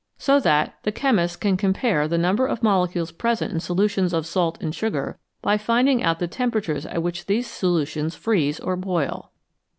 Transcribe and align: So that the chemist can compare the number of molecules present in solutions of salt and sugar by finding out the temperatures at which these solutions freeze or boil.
So 0.17 0.39
that 0.39 0.79
the 0.81 0.91
chemist 0.91 1.39
can 1.41 1.57
compare 1.57 2.07
the 2.07 2.17
number 2.17 2.47
of 2.47 2.63
molecules 2.63 3.11
present 3.11 3.53
in 3.53 3.59
solutions 3.59 4.13
of 4.13 4.25
salt 4.25 4.57
and 4.59 4.73
sugar 4.73 5.19
by 5.43 5.59
finding 5.59 6.01
out 6.01 6.17
the 6.17 6.27
temperatures 6.27 6.87
at 6.87 7.03
which 7.03 7.27
these 7.27 7.45
solutions 7.45 8.15
freeze 8.15 8.59
or 8.59 8.75
boil. 8.75 9.31